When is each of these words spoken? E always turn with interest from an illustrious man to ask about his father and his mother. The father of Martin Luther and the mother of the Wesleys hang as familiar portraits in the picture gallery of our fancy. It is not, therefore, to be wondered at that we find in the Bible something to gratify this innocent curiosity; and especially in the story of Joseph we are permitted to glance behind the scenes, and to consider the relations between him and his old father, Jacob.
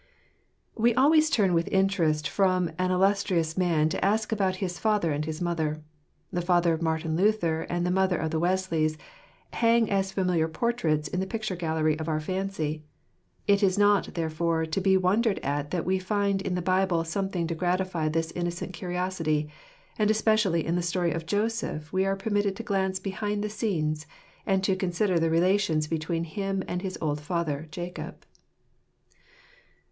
E 0.83 0.95
always 0.95 1.29
turn 1.29 1.53
with 1.53 1.67
interest 1.67 2.27
from 2.27 2.71
an 2.79 2.89
illustrious 2.89 3.55
man 3.55 3.87
to 3.87 4.03
ask 4.03 4.31
about 4.31 4.55
his 4.55 4.79
father 4.79 5.11
and 5.11 5.25
his 5.25 5.39
mother. 5.41 5.83
The 6.33 6.41
father 6.41 6.73
of 6.73 6.81
Martin 6.81 7.15
Luther 7.15 7.67
and 7.69 7.85
the 7.85 7.91
mother 7.91 8.17
of 8.17 8.31
the 8.31 8.39
Wesleys 8.39 8.97
hang 9.53 9.91
as 9.91 10.11
familiar 10.11 10.47
portraits 10.47 11.07
in 11.07 11.19
the 11.19 11.27
picture 11.27 11.55
gallery 11.55 11.99
of 11.99 12.09
our 12.09 12.19
fancy. 12.19 12.83
It 13.45 13.61
is 13.61 13.77
not, 13.77 14.15
therefore, 14.15 14.65
to 14.65 14.81
be 14.81 14.97
wondered 14.97 15.37
at 15.43 15.69
that 15.69 15.85
we 15.85 15.99
find 15.99 16.41
in 16.41 16.55
the 16.55 16.63
Bible 16.63 17.03
something 17.03 17.45
to 17.45 17.53
gratify 17.53 18.09
this 18.09 18.31
innocent 18.31 18.73
curiosity; 18.73 19.49
and 19.99 20.09
especially 20.09 20.65
in 20.65 20.73
the 20.75 20.81
story 20.81 21.11
of 21.11 21.27
Joseph 21.27 21.93
we 21.93 22.07
are 22.07 22.15
permitted 22.15 22.55
to 22.55 22.63
glance 22.63 22.97
behind 22.99 23.43
the 23.43 23.49
scenes, 23.51 24.07
and 24.47 24.63
to 24.63 24.75
consider 24.75 25.19
the 25.19 25.29
relations 25.29 25.85
between 25.85 26.23
him 26.23 26.63
and 26.67 26.81
his 26.81 26.97
old 27.03 27.21
father, 27.21 27.67
Jacob. 27.69 28.25